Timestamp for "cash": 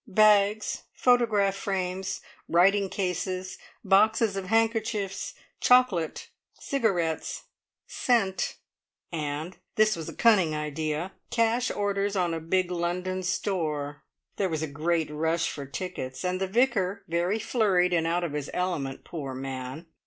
11.29-11.69